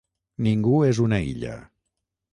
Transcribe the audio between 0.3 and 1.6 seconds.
Ningú és una illa.